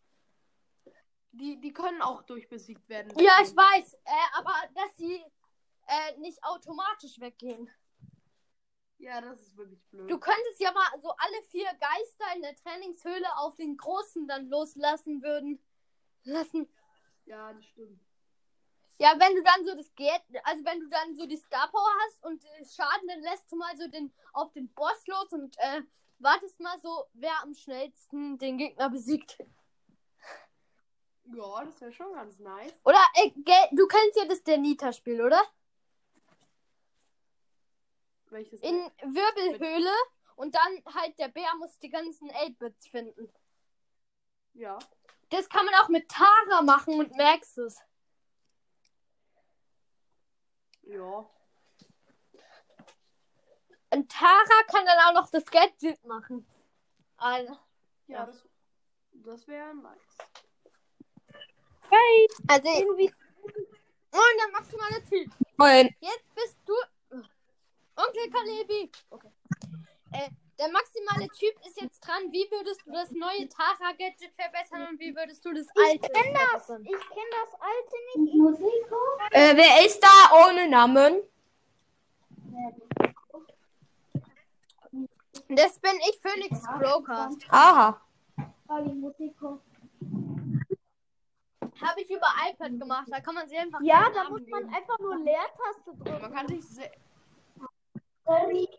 [1.32, 3.12] Die, die können auch durchbesiegt werden.
[3.18, 5.24] Ja, ich weiß, äh, aber dass sie
[5.86, 7.70] äh, nicht automatisch weggehen.
[8.98, 10.10] Ja, das ist wirklich blöd.
[10.10, 14.48] Du könntest ja mal so alle vier Geister in der Trainingshöhle auf den Großen dann
[14.48, 15.62] loslassen würden.
[16.24, 16.68] Lassen.
[17.26, 18.00] Ja, das stimmt.
[18.98, 21.90] Ja, wenn du dann so das geht, also wenn du dann so die Star Power
[22.06, 25.56] hast und äh, Schaden, dann lässt du mal so den auf den Boss los und
[25.58, 25.82] äh,
[26.18, 29.38] wartest mal so, wer am schnellsten den Gegner besiegt.
[31.34, 32.72] Ja, das wäre schon ganz nice.
[32.84, 33.30] Oder äh,
[33.72, 35.42] du kennst ja das der Nita-Spiel, oder?
[38.34, 38.60] Welches?
[38.62, 39.94] In Wirbelhöhle
[40.34, 43.32] und dann halt der Bär muss die ganzen 8-Bits finden.
[44.54, 44.76] Ja.
[45.30, 47.80] Das kann man auch mit Tara machen und merkst es.
[50.82, 51.30] Ja.
[53.90, 56.44] Und Tara kann dann auch noch das Gadget machen.
[57.16, 57.52] Also,
[58.08, 58.26] Ja, Ja.
[58.26, 58.48] das,
[59.12, 60.18] das wäre nice.
[62.48, 63.14] also irgendwie.
[63.44, 65.32] Und dann machst du mal eine Typ.
[65.56, 65.94] Moin.
[66.00, 66.74] Jetzt bist du.
[67.96, 68.90] Onkel Kalebi.
[69.10, 69.30] Okay.
[70.12, 72.30] Äh, der maximale Typ ist jetzt dran.
[72.30, 76.82] Wie würdest du das neue Tara-Gadget verbessern und wie würdest du das alte verbessern?
[76.84, 78.34] ich kenne das alte nicht.
[79.32, 81.22] Äh, wer ist da ohne Namen?
[85.48, 87.46] Das bin ich, Phoenix Broadcast.
[87.50, 88.00] Aha.
[91.80, 93.08] Habe ich über iPad gemacht.
[93.08, 93.80] Da kann man sich einfach.
[93.82, 94.74] Ja, da muss man geben.
[94.74, 96.22] einfach nur Leertaste drücken.
[96.22, 96.90] Man kann sich sehr.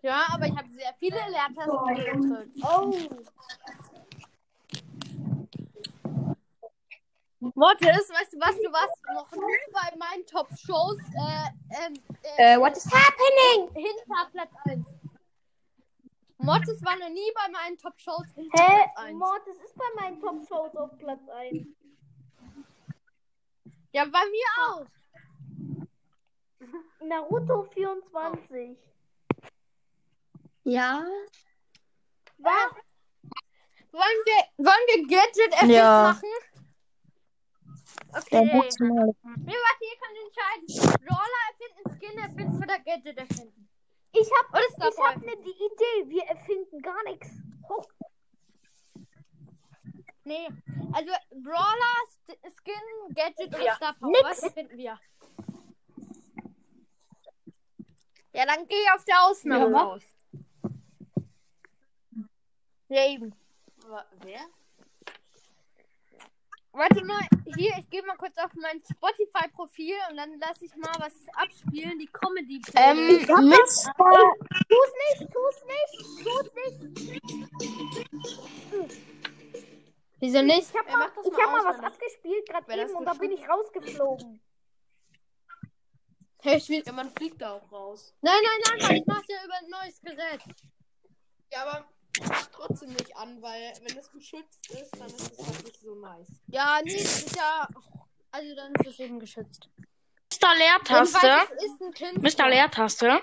[0.01, 2.51] Ja, aber ich habe sehr viele Leertasten gedrückt.
[2.63, 2.93] Oh,
[7.53, 8.55] Mortis, weißt du was?
[8.55, 11.93] Du warst noch nie bei meinen Top-Shows äh, ähm,
[12.37, 13.69] äh, Äh, what is happening?
[13.75, 14.87] hinter Platz 1.
[16.39, 18.83] Mortis war noch nie bei meinen Top-Shows hinter hä?
[18.95, 19.17] Platz 1.
[19.17, 21.67] Mortis ist bei meinen Top-Shows auf Platz 1.
[23.91, 24.85] Ja, bei mir auch.
[27.05, 28.77] Naruto 24.
[30.65, 31.05] Ja.
[32.39, 32.71] Was?
[33.91, 36.13] Wollen wir, wollen wir Gadget erfinden Ja.
[36.13, 36.29] machen?
[38.17, 38.41] Okay.
[38.43, 40.99] Nee, warte, ihr könnt entscheiden.
[41.09, 43.69] Roller erfinden, Skin erfinden oder Gadget erfinden.
[44.11, 46.09] Ich hab, ich hab Power ne die Idee.
[46.09, 47.29] Wir erfinden gar nichts.
[47.69, 47.85] Hoch.
[50.23, 50.47] Nee.
[50.93, 51.11] Also
[51.43, 54.09] Brawler, St Skin, Gadget oder Star Power.
[54.09, 54.41] Nix.
[54.43, 54.99] Was finden wir?
[58.33, 60.03] Ja, dann geh auf der Ausnahme Ja, raus.
[62.95, 63.35] Ja, eben.
[63.87, 64.39] Wa- Wer?
[66.71, 67.19] Warte mal,
[67.57, 71.99] hier, ich gehe mal kurz auf mein Spotify-Profil und dann lasse ich mal was abspielen,
[71.99, 73.27] die comedy Ähm, Mist.
[73.97, 77.21] Tu's nicht, tu's nicht, tu's nicht.
[80.21, 80.69] Wieso nicht?
[80.69, 82.95] Ich hab Er mal, das ich mal hab mal was das- abgespielt, gerade das eben,
[82.97, 84.41] und da bin ich rausgeflogen.
[86.43, 86.81] Hey, ich will...
[86.85, 88.13] Ja, man fliegt da auch raus.
[88.21, 90.41] Nein, nein, nein, ich mach's ja über ein neues Gerät.
[91.51, 91.85] Ja, aber
[92.51, 96.27] trotzdem nicht an, weil wenn es geschützt ist, dann ist es halt nicht so nice.
[96.47, 97.67] Ja, nee, das ist ja...
[98.31, 99.69] Also dann ist es eben geschützt.
[100.41, 100.55] Mr.
[100.55, 101.47] Leertaste.
[102.19, 102.49] Mr.
[102.49, 103.21] Leertaste.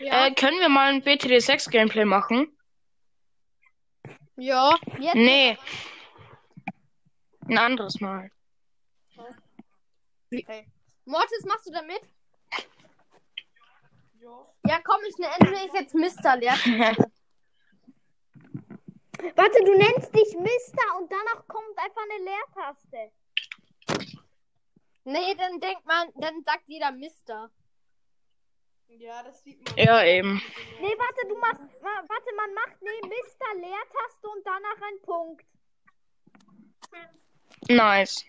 [0.00, 0.26] Ja.
[0.26, 2.56] Äh, können wir mal ein BTD 6 Gameplay machen?
[4.36, 5.14] ja, jetzt.
[5.14, 5.56] Nee.
[7.48, 8.30] Ein anderes Mal.
[11.04, 12.00] Mortis, machst du da mit?
[14.20, 14.46] Ja.
[14.66, 16.36] Ja, komm, ich nenne mich jetzt Mr.
[16.36, 17.12] Leertaste.
[19.36, 23.12] Warte, du nennst dich Mister und danach kommt einfach eine Leertaste.
[25.04, 27.50] nee, dann denkt man, dann sagt jeder Mister.
[28.88, 29.76] Ja, das sieht man.
[29.76, 30.42] Ja, eben.
[30.80, 35.44] Nee, warte, du machst, wa- warte, man macht, nee, Mister Leertaste und danach ein Punkt.
[37.68, 38.24] Nice.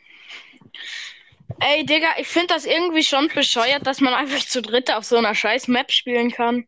[1.60, 5.18] Ey, Digga, ich finde das irgendwie schon bescheuert, dass man einfach zu dritt auf so
[5.18, 6.68] einer scheiß Map spielen kann.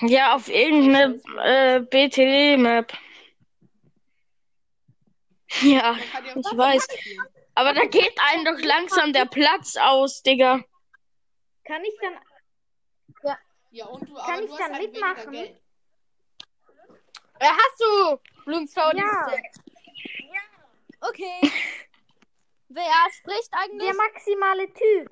[0.00, 2.92] Ja, auf irgendeine äh, BTD-Map.
[5.62, 5.96] Ja, ja
[6.36, 6.86] ich weiß.
[7.54, 10.62] Aber da geht einem doch langsam der Platz aus, Digga.
[11.64, 13.32] Kann ich dann,
[13.70, 15.32] Ja, und du, Kann aber ich du dann halt mitmachen?
[15.32, 15.62] weniger Geld.
[17.38, 19.26] Äh, hast du Bloomstar Ja.
[21.00, 21.50] Okay.
[22.68, 23.88] Wer spricht eigentlich?
[23.88, 25.10] der maximale Typ.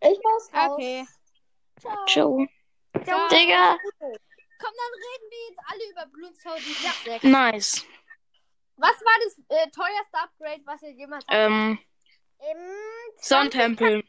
[0.00, 0.72] Ich muss raus.
[0.72, 1.06] Okay.
[1.80, 2.06] Ciao.
[2.06, 2.46] Ciao.
[3.06, 3.78] Digga,
[4.58, 6.06] Komm, dann reden wir jetzt alle über
[7.04, 7.18] ja.
[7.18, 7.24] 6.
[7.24, 7.86] nice.
[8.76, 11.46] Was war das äh, teuerste Upgrade, was ihr jemals hattet?
[11.46, 11.78] Ähm,
[12.38, 12.58] Im
[13.20, 14.04] Sonntempel.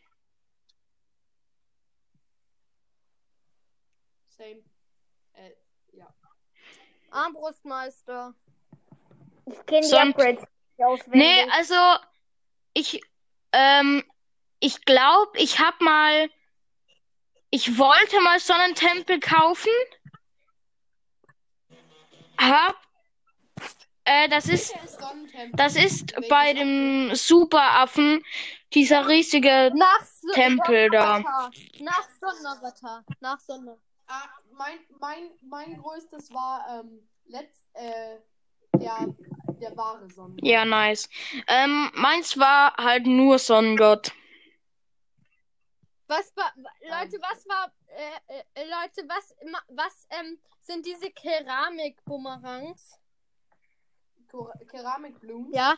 [4.29, 4.63] Same.
[5.33, 5.51] Äh,
[5.91, 6.07] ja.
[7.11, 8.33] Armbrustmeister.
[9.45, 10.43] Ich kenne die Upgrades.
[11.07, 11.75] Nee, also
[12.73, 13.01] ich
[13.51, 14.03] ähm
[14.59, 16.29] ich glaube, ich hab mal
[17.49, 19.71] ich wollte mal Sonnentempel kaufen.
[22.37, 22.75] Hab
[24.07, 24.73] äh, das ist
[25.53, 28.23] das ist bei dem Superaffen
[28.73, 31.19] dieser riesige Nach so Tempel da.
[31.19, 33.03] Nach Sonnenavatar.
[33.19, 33.77] Nach Sonne.
[34.07, 38.17] Ah, mein, mein, mein größtes war ähm, letzt, äh,
[38.77, 39.13] der,
[39.59, 40.37] der wahre Sonne.
[40.41, 41.09] Ja, nice.
[41.47, 44.13] Ähm, meins war halt nur Sonnengott.
[46.07, 52.97] Was war, Leute, was war, äh, äh, Leute, was, ma- was, ähm, sind diese Keramik-Bumerangs?
[54.69, 55.75] Keramikblumen, Ja.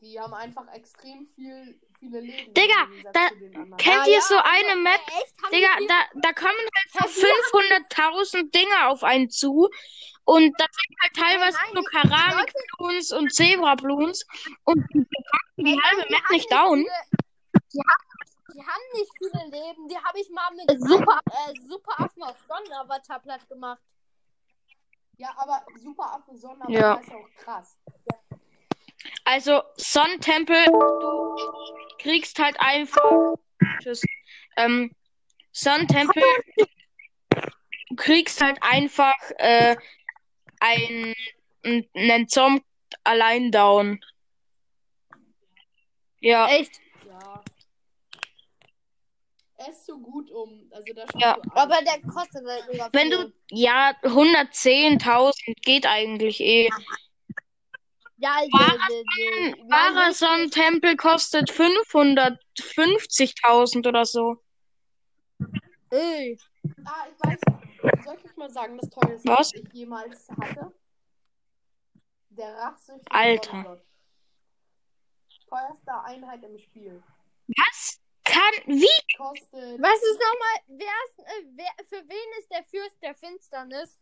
[0.00, 2.52] die haben einfach extrem viel, viele Leben.
[2.54, 3.28] Digga, da-.
[3.76, 5.00] Kennt Ah, ihr ja, so also, eine Map?
[5.06, 5.34] Äh, echt?
[5.52, 9.68] Digga, da, da kommen halt so Ja, wir 500.000 Dinger auf einen zu.
[10.24, 14.26] Und das sind halt teilweise nein, nur die- Keramikbluens und Zebrabluens.
[14.64, 16.78] Und die packen die halbe nein, Map nicht down.
[16.78, 16.90] Viele,
[17.72, 18.04] die, haben,
[18.56, 19.88] die haben nicht viele Leben.
[19.88, 23.82] Die habe ich mal mit Super, äh, Superaffen auf Sonnenavatar platt gemacht.
[25.18, 26.94] Ja, aber super Affe Sonne, aber Ja.
[26.94, 27.78] ist ja auch krass.
[29.24, 31.36] Also, Sonnentempel, du
[31.98, 33.34] kriegst halt einfach.
[33.82, 34.02] Tschüss.
[34.56, 34.94] Ähm,
[35.52, 36.22] Sonnentempel,
[37.88, 39.76] du kriegst halt einfach äh,
[40.60, 41.14] ein,
[41.62, 42.64] einen Zombie
[43.04, 44.00] allein down.
[46.20, 46.80] Ja, Echt?
[47.06, 47.42] Ja.
[49.68, 50.70] Ist so gut um.
[50.72, 51.36] Also da Ja.
[51.54, 53.24] Aber der kostet halt mega wenn viel.
[53.26, 56.68] du, ja, 110.000 geht eigentlich eh.
[58.18, 58.30] Ja,
[59.68, 64.36] Wahrer Sonnentempel kostet 550.000 oder so.
[65.90, 66.38] Ey.
[66.84, 67.38] Ah, ich weiß.
[68.04, 69.52] Soll ich euch mal sagen, das teuerste, Was?
[69.52, 70.72] ich jemals hatte?
[72.30, 73.80] Der rachsüchtige Alter.
[75.48, 77.00] Teuerste Einheit im Spiel.
[77.48, 78.00] Was?
[78.36, 79.16] Kann, wie?
[79.16, 79.80] Kostet.
[79.80, 83.98] Was ist nochmal, wer ist, äh, wer, für wen ist der Fürst der Finsternis?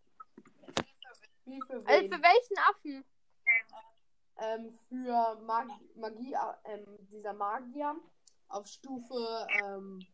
[1.45, 2.13] Wie für Also wen?
[2.13, 3.05] für welchen Affen?
[4.39, 7.95] ähm, für Mag Magie, ähm, dieser Magier
[8.49, 10.05] auf Stufe ähm,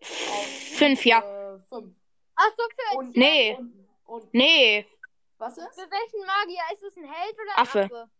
[0.00, 1.18] auf Fünf, ja.
[1.20, 1.96] Stufe fünf.
[2.34, 3.54] Ach so, für Und, Nee.
[3.56, 4.86] Und, und Nee.
[5.38, 5.74] Was ist?
[5.80, 7.84] Für welchen Magier ist es ein Held oder ein Affe.
[7.84, 8.10] Affe?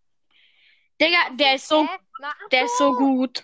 [1.00, 1.98] Digga, der ist so, Hä?
[2.52, 3.42] Der ist so gut.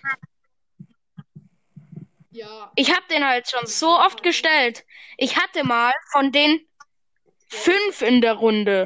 [2.37, 2.71] Ja.
[2.75, 4.85] Ich hab den halt schon so oft gestellt.
[5.17, 6.67] Ich hatte mal von den
[7.47, 8.85] fünf in der Runde.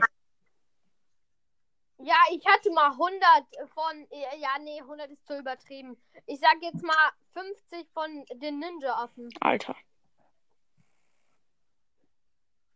[1.98, 3.22] Ja, ich hatte mal 100
[3.74, 4.08] von.
[4.40, 5.98] Ja, nee, 100 ist zu übertrieben.
[6.28, 9.30] Ich sag jetzt mal 50 von den Ninja-Affen.
[9.42, 9.76] Alter.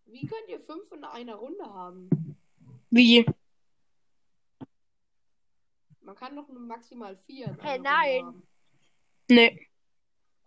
[0.08, 2.38] Wie könnt ihr fünf in einer Runde haben?
[2.90, 3.26] Wie?
[6.02, 7.48] Man kann doch nur maximal vier.
[7.48, 8.26] In Hey, nein.
[8.26, 8.48] Runde haben.
[9.30, 9.68] Nee.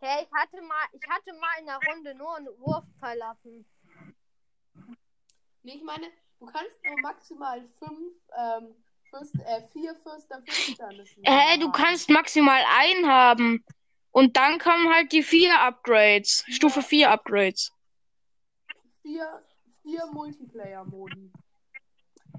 [0.01, 3.67] Hey, ich hatte mal, ich hatte mal in der Runde nur einen Wurfpfeilaffen.
[5.63, 6.07] Nee, ich meine,
[6.39, 8.75] du kannst nur maximal fünf, ähm,
[9.11, 11.61] Fürst, äh, vier Fürster Finsternissen Hä, haben.
[11.61, 13.65] du kannst maximal einen haben.
[14.11, 16.45] Und dann kommen halt die vier Upgrades.
[16.49, 17.73] Stufe 4 Upgrades.
[19.03, 19.43] vier,
[19.83, 21.33] vier Multiplayer-Modi.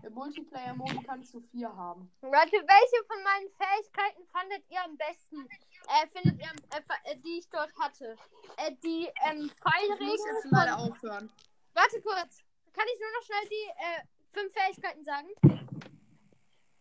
[0.10, 2.12] Im Multiplayer-Modi kannst du vier haben.
[2.24, 5.48] Leute, welche von meinen Fähigkeiten fandet ihr am besten?
[5.88, 8.18] Äh, findet ihr, äh, äh, die ich dort hatte?
[8.58, 10.52] Äh, die ähm, Ich muss Pfeilregen jetzt von...
[10.52, 11.32] leider aufhören.
[11.76, 12.44] Warte kurz.
[12.74, 15.30] Kann ich nur noch schnell die äh, fünf Fähigkeiten sagen?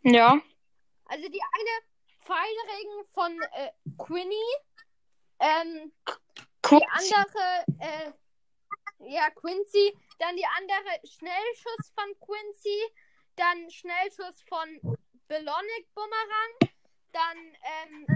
[0.04, 0.40] Ja.
[1.04, 1.74] Also die eine
[2.20, 4.46] Pfeilregen von äh, Quinny.
[5.38, 5.92] Ähm,
[6.70, 8.12] die andere, äh,
[9.00, 9.94] ja, Quincy.
[10.18, 12.90] Dann die andere Schnellschuss von Quincy.
[13.38, 14.98] Dann Schnellschuss von
[15.28, 16.74] Belonic Bumerang.
[17.12, 18.06] Dann, ähm,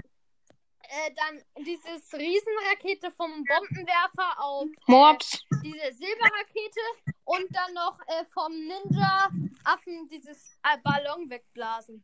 [0.81, 5.35] äh, dann dieses Riesenrakete vom Bombenwerfer auf Mobs.
[5.35, 6.81] äh, diese Silberrakete
[7.23, 12.03] und dann noch äh, vom Ninja-Affen dieses äh, Ballon wegblasen.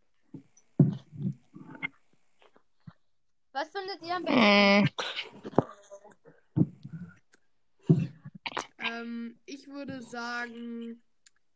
[3.51, 4.89] Was findet ihr am besten?
[7.88, 8.10] Hm.
[8.79, 11.03] Ähm, ich würde sagen,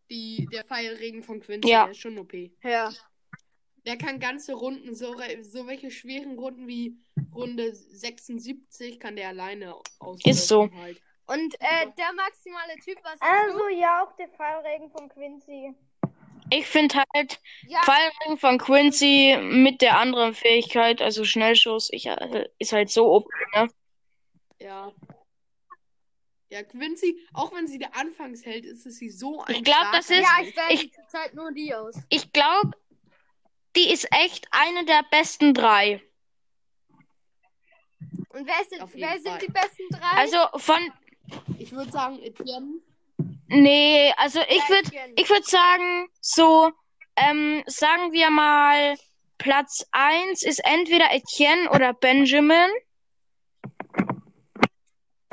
[0.09, 1.83] die, der Pfeilregen von Quincy, Ja.
[1.83, 2.33] der ist schon OP.
[2.63, 2.91] Ja.
[3.85, 6.97] Der kann ganze Runden, so, re- so welche schweren Runden wie
[7.33, 10.29] Runde 76 kann der alleine auslösen.
[10.29, 10.69] Ist so.
[10.73, 11.01] Halt.
[11.25, 15.73] Und äh, der maximale Typ, was Also ja, auch der Fallregen von Quincy.
[16.49, 17.39] Ich finde halt?
[17.67, 23.11] Ja, Fallring von Quincy mit der anderen Fähigkeit, also Schnellschuss, ich, äh, ist halt so
[23.13, 23.67] OP, ne?
[24.59, 24.91] Ja.
[26.53, 29.97] Ja, Quincy, auch wenn sie der Anfangsheld ist, ist sie so ein Ich glaub, starker
[29.97, 31.95] das ist- ja, ich wähle ich- zurzeit nur die aus.
[32.09, 32.73] Ich glaube,
[33.75, 35.99] die ist echt eine der besten drei.
[38.29, 40.11] Und wer, sind, wer sind die besten drei?
[40.15, 40.77] Also von,
[41.57, 42.79] Ich würde sagen, Etienne.
[43.47, 44.91] nee, also ich würde.
[45.15, 46.71] Ich würde sagen, so,
[47.15, 48.95] ähm, sagen wir mal,
[49.39, 52.69] Platz 1 ist entweder Etienne oder Benjamin.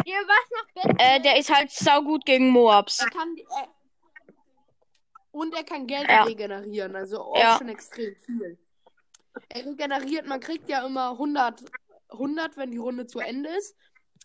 [0.05, 0.99] Hier, was noch Benjamin?
[0.99, 3.01] Äh, der ist halt saugut gegen Moabs.
[3.01, 3.67] Er kann, äh,
[5.33, 6.23] und er kann Geld Ja.
[6.23, 7.59] regenerieren, also auch Ja.
[7.59, 8.59] schon extrem viel.
[9.49, 11.65] Er regeneriert, man kriegt ja immer 100,
[12.11, 13.77] 100, wenn die Runde zu Ende ist.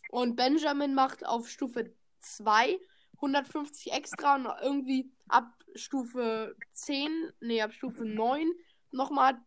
[0.08, 2.80] Und Benjamin macht auf Stufe 2
[3.22, 8.52] 150 extra und irgendwie ab Stufe 10, nee, ab Stufe 9
[8.92, 9.40] nochmal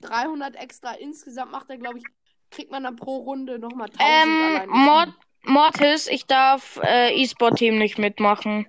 [0.00, 0.92] 300 extra.
[0.92, 2.06] Insgesamt macht er, glaube ich,
[2.50, 5.14] kriegt man dann pro Runde nochmal 1000 Ähm, allein.
[5.42, 8.66] Mortis, ich darf äh, E-Sport-Team nicht mitmachen.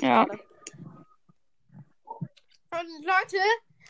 [0.00, 0.22] Ja.
[2.70, 3.38] Und Leute,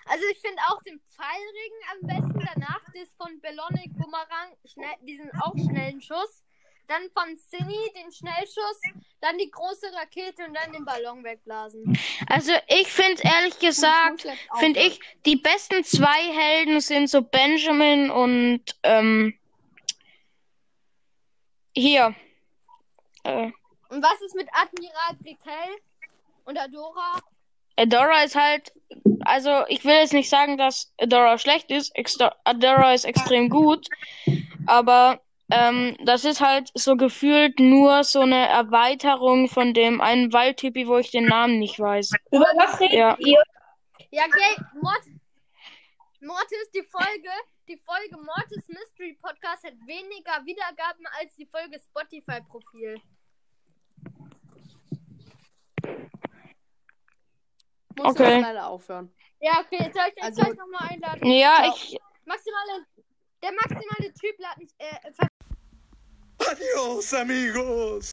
[0.07, 2.47] also ich finde auch den Pfeilregen am besten.
[2.55, 6.43] Danach das von Belonic Bumerang, schnell, diesen auch schnellen Schuss.
[6.87, 8.81] Dann von Cinny den Schnellschuss.
[9.23, 11.99] Dann die große Rakete und dann den Ballon wegblasen.
[12.29, 14.27] Also ich finde ehrlich gesagt,
[14.59, 19.39] finde ich, die besten zwei Helden sind so Benjamin und ähm,
[21.75, 22.15] hier.
[23.25, 23.51] Äh,
[23.89, 25.77] Und was ist mit Admiral Brickell
[26.45, 27.19] und Adora?
[27.77, 28.73] Adora ist halt,
[29.25, 31.93] also ich will jetzt nicht sagen, dass Adora schlecht ist.
[32.45, 33.89] Adora ist extrem gut,
[34.67, 35.21] aber
[35.51, 40.99] ähm, das ist halt so gefühlt nur so eine Erweiterung von dem einen Waldtypi, wo
[40.99, 42.13] ich den Namen nicht weiß.
[42.31, 43.17] Über was redet Ja.
[43.19, 43.43] ihr?
[44.11, 45.03] Ja, okay, Mort
[46.21, 47.29] Mortis, die Folge,
[47.69, 53.01] die Folge Mortis Mystery Podcast hat weniger Wiedergaben als die Folge Spotify Profil.
[57.97, 58.41] Muss Okay.
[58.41, 59.15] leider aufhören.
[59.41, 61.27] Ja, okay, jetzt soll ich Also- also, gleich nochmal einladen.
[61.31, 61.75] Ja, Ciao.
[61.77, 62.87] ich, Maximale,
[63.43, 65.13] der maximale Typ lädt mich, äh,
[66.51, 68.03] Adios, amigos.